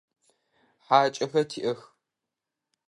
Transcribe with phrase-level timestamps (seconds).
[0.85, 1.79] ХьакӀэхэр тиӀэх.